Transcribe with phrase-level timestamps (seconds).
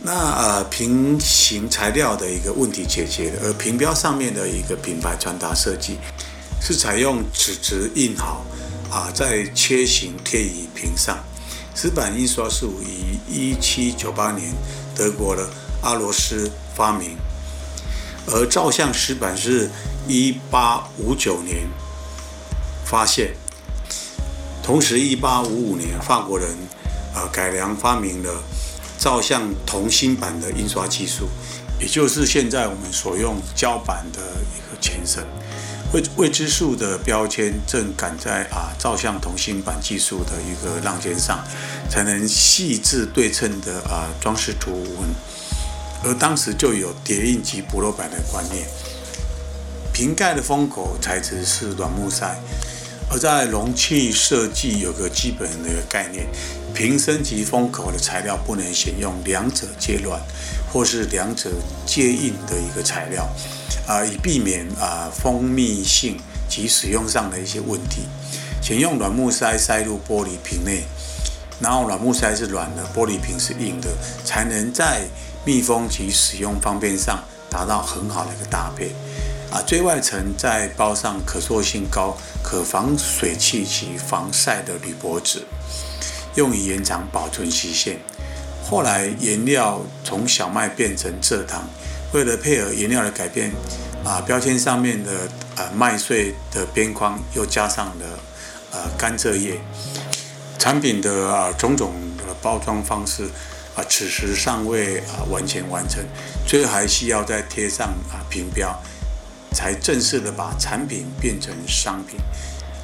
[0.00, 5.98] 那呃，平行材料的一个问题解决了，而平标上面的一个品牌传达设计
[6.62, 8.44] 是采用纸质印好
[8.90, 11.18] 啊，在切形贴于屏上。
[11.74, 14.52] 石板印刷术于一七九八年
[14.94, 15.48] 德国的
[15.82, 17.16] 阿罗斯发明，
[18.26, 19.68] 而照相石板是
[20.06, 21.68] 一八五九年
[22.84, 23.34] 发现。
[24.62, 26.48] 同时，一八五五年法国人
[27.14, 28.42] 呃改良发明了。
[28.98, 31.28] 照相同心版的印刷技术，
[31.80, 35.24] 也就是现在我们所用胶板的一个前身。
[35.90, 41.42] 未未知数的标签正赶在啊照相同心版技术的一个浪尖上，
[41.88, 45.08] 才能细致对称的啊装饰图文。
[46.04, 48.66] 而当时就有叠印及薄落板的观念。
[49.92, 52.38] 瓶盖的封口材质是软木塞，
[53.10, 56.26] 而在容器设计有个基本的概念。
[56.74, 60.20] 瓶身及封口的材料不能选用两者皆软
[60.72, 61.50] 或是两者
[61.84, 63.28] 皆硬的一个材料，
[63.88, 68.02] 啊，以避免啊封密性及使用上的一些问题。
[68.62, 70.84] 请用软木塞塞入玻璃瓶内，
[71.58, 73.88] 然后软木塞是软的，玻璃瓶是硬的，
[74.24, 75.00] 才能在
[75.44, 78.92] 密封及使用方便上达到很好的一个搭配。
[79.50, 85.44] 啊，最外层再包上可塑性高、可防水汽及防晒的铝箔纸。
[86.34, 87.98] 用于延长保存期限。
[88.64, 91.68] 后来颜料从小麦变成蔗糖，
[92.12, 93.50] 为了配合颜料的改变，
[94.04, 95.10] 啊，标签上面的
[95.56, 98.06] 呃麦穗的边框又加上了
[98.70, 99.58] 呃甘蔗叶。
[100.58, 103.24] 产品的啊种种的包装方式
[103.74, 106.04] 啊，此时尚未啊完全完成，
[106.46, 108.80] 最后还需要再贴上啊瓶标，
[109.52, 112.18] 才正式的把产品变成商品。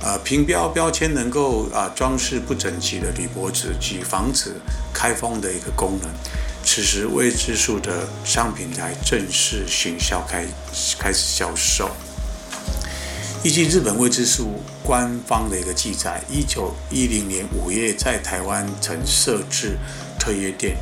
[0.03, 4.53] 呃，瓶标标签能够啊装饰不整齐的铝箔纸及防止
[4.93, 6.11] 开封的一个功能。
[6.63, 10.45] 此时未知数的商品才正式行销开
[10.99, 11.91] 开始销售。
[13.43, 19.79] 依据日本未知数官方的一个记载，一九一零年五月在台湾曾设置
[20.19, 20.77] 特约店，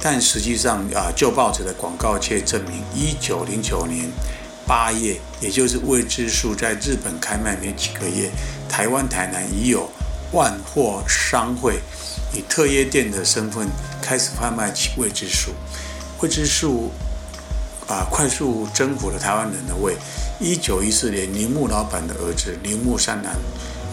[0.00, 4.08] 但实际上啊旧报纸的广告却证明一九零九年。
[4.70, 8.30] 八月，也就是未知数在日本开卖没几个月，
[8.68, 9.90] 台湾台南已有
[10.30, 11.80] 万货商会
[12.32, 13.66] 以特约店的身份
[14.00, 15.50] 开始贩卖起未知数。
[16.20, 16.92] 未知数
[17.88, 19.96] 啊，快速征服了台湾人的胃。
[20.38, 23.34] 一九一四年，铃木老板的儿子铃木三男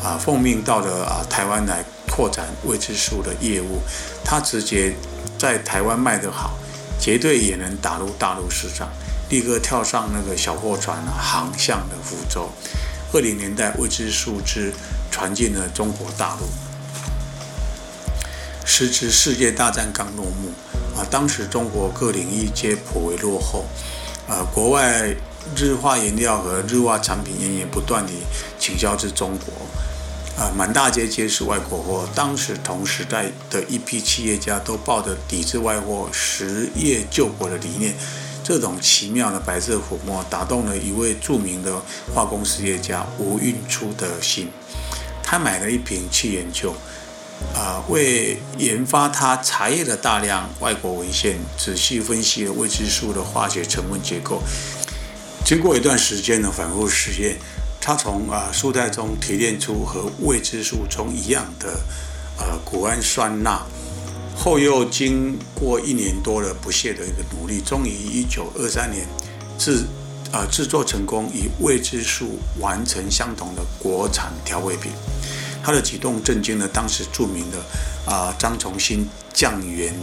[0.04, 3.82] 啊，奉命到了啊台湾来拓展未知数的业务。
[4.24, 4.94] 他直接
[5.40, 6.54] 在台湾卖得好，
[7.02, 8.88] 绝对也能打入大陆市场。
[9.30, 12.50] 立刻跳上那个小货船，航向了福州。
[13.14, 14.74] 二零年代，未知数之
[15.12, 16.48] 传进了中国大陆。
[18.66, 20.52] 时值世界大战刚落幕
[20.98, 23.66] 啊，当时中国各领域皆颇为落后
[24.28, 25.16] 啊，国外
[25.56, 28.12] 日化颜料和日化产品源源不断地
[28.60, 32.08] 倾销至中国啊，满大街皆是外国货。
[32.14, 37.94] 当时同时代的一批企业家都抱着抵制外货、实业救国的理念。
[38.48, 41.82] 这种奇妙的白色粉末打动了一位著名的
[42.16, 44.48] 化工实业家吴运初的心，
[45.22, 46.74] 他买了一瓶去研究，
[47.54, 54.42] 啊，为研发他茶叶的大量外国文献，仔细分析了未知数的化学成分结构。
[55.44, 57.38] 经过一段时间的反复实验，
[57.82, 61.82] 他从啊树袋中提炼出和未知数中一样的
[62.40, 63.62] 呃谷氨酸钠。
[64.38, 69.06] 后又经过一年多的不懈的一个努力，终于一九二三年
[69.58, 69.84] 制
[70.32, 74.92] 啊制作成功，以未知数完成相同的国产调味品。
[75.64, 77.58] 他的举动震惊了当时著名的
[78.10, 79.94] 啊张崇新酱园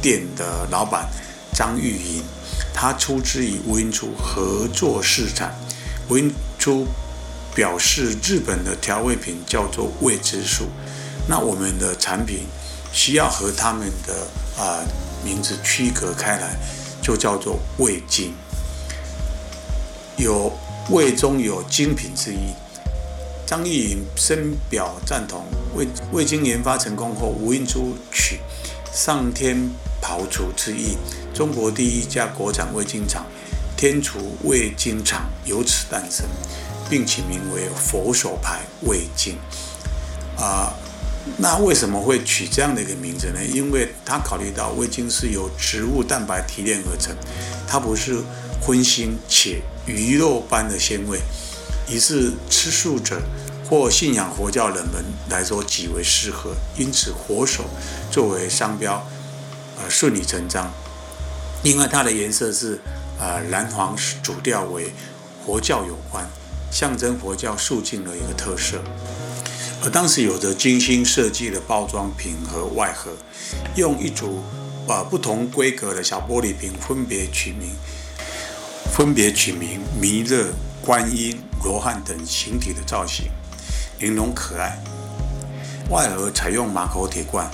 [0.00, 1.06] 店的老板
[1.52, 2.22] 张玉莹。
[2.72, 5.54] 他出资与吴英初合作试产，
[6.08, 6.86] 吴英初
[7.54, 10.64] 表示日本的调味品叫做未知数，
[11.28, 12.46] 那我们的产品。
[12.92, 14.28] 需要和他们的
[14.62, 14.84] 啊
[15.24, 16.56] 名字区隔开来，
[17.00, 18.34] 就叫做味精。
[20.16, 20.52] 有
[20.90, 22.52] 味中有精品之一。
[23.46, 25.44] 张玉莹深表赞同。
[25.74, 28.38] 味味精研发成功后，吴英初取
[28.92, 29.70] 上天
[30.02, 30.96] 刨除之意，
[31.32, 33.24] 中国第一家国产味精厂——
[33.76, 36.26] 天厨味精厂由此诞生，
[36.90, 39.38] 并起名为佛手牌味精。
[40.36, 40.74] 啊。
[41.38, 43.38] 那为什么会取这样的一个名字呢？
[43.44, 47.14] 因为他考虑到味精是由植物蛋白提炼而成，
[47.66, 48.20] 它不是
[48.60, 51.20] 荤腥且鱼肉般的鲜味，
[51.88, 53.22] 于是吃素者
[53.70, 57.64] 或信仰佛教人们来说极为适合，因此佛手
[58.10, 59.06] 作为商标，
[59.78, 60.72] 呃顺理成章。
[61.62, 62.80] 另外它的颜色是
[63.20, 64.92] 呃蓝黄主调为
[65.46, 66.28] 佛教有关，
[66.72, 68.82] 象征佛教肃静的一个特色。
[69.84, 73.10] 而当时有着精心设计的包装瓶和外盒，
[73.74, 74.40] 用一组
[74.86, 77.70] 啊不同规格的小玻璃瓶分别取名，
[78.94, 83.26] 分别取名弥勒、观音、罗汉等形体的造型，
[83.98, 84.78] 玲珑可爱。
[85.90, 87.50] 外盒采用马口铁罐，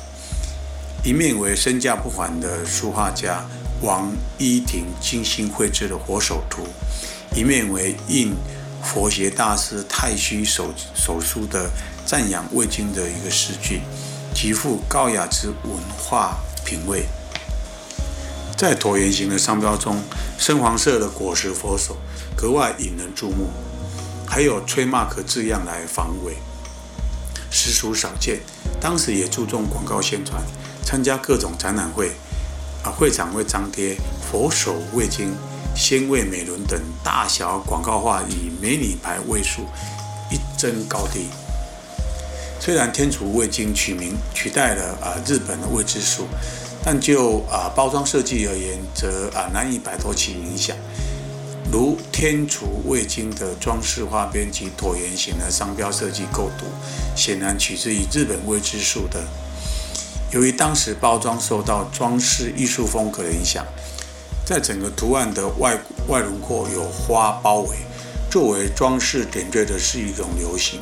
[1.02, 3.42] 一面为身价不凡的书画家
[3.80, 6.66] 王一亭精心绘制的佛手图，
[7.34, 8.34] 一面为印
[8.82, 11.70] 佛学大师太虚手手书的。
[12.08, 13.82] 赞扬味精的一个诗句，
[14.34, 17.04] 极富高雅之文化品味。
[18.56, 20.00] 在椭圆形的商标中，
[20.38, 21.98] 深黄色的果实佛手
[22.34, 23.50] 格外引人注目，
[24.26, 26.38] 还有吹 mark 字样来防伪，
[27.50, 28.40] 实属少见。
[28.80, 30.42] 当时也注重广告宣传，
[30.82, 32.12] 参加各种展览会，
[32.84, 33.98] 啊，会场会张贴
[34.32, 35.36] 佛手味精、
[35.76, 39.66] 鲜味美轮等大小广告画，以美女牌位数
[40.30, 41.26] 一争高低。
[42.60, 46.26] 虽然天竺味精取名取代了啊日本的味之素，
[46.84, 50.76] 但就啊包装设计而言，则啊难以摆脱其影响。
[51.70, 56.66] 如天竺味精的装饰花边及椭圆形的商标设计构图，
[57.14, 59.22] 显然取自于日本味之素的。
[60.30, 63.64] 由于当时包装受到装饰艺术风格的影响，
[64.44, 65.78] 在整个图案的外
[66.08, 67.76] 外轮廓有花包围，
[68.30, 70.80] 作为装饰点缀的是一种流行。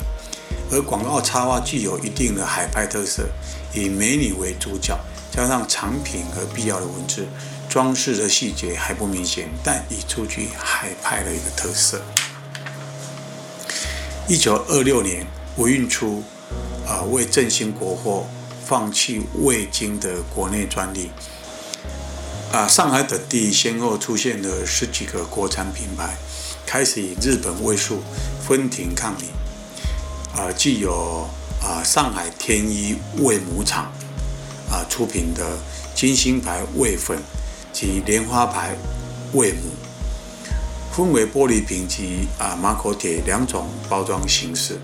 [0.71, 3.27] 而广告插画具有一定的海派特色，
[3.73, 4.99] 以美女为主角，
[5.31, 7.25] 加上产品和必要的文字，
[7.69, 12.01] 装饰的细节还不明显，但已出具海派的一个特色。
[14.27, 15.25] 一九二六年，
[15.55, 16.21] 维运初，
[16.85, 18.27] 啊，为振兴国货，
[18.65, 21.09] 放弃味精的国内专利，
[22.51, 26.17] 啊，上海等地先后出现了十几个国产品牌，
[26.65, 28.01] 开始以日本味素
[28.45, 29.36] 分庭抗礼。
[30.37, 31.27] 呃，既有
[31.63, 33.91] 啊上海天一味母厂
[34.69, 35.57] 啊出品的
[35.95, 37.17] 金星牌味粉
[37.73, 38.75] 及莲花牌
[39.33, 39.71] 味母，
[40.91, 44.79] 分为玻璃瓶及啊马口铁两种包装形式。